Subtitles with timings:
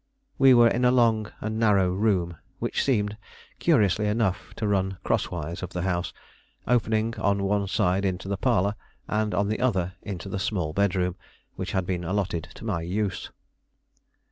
[0.39, 3.17] We were in a long and narrow room which seemed,
[3.59, 6.11] curiously enough, to run crosswise of the house,
[6.65, 8.73] opening on one side into the parlor,
[9.07, 11.17] and on the other into the small bedroom,
[11.55, 13.29] which had been allotted to my use.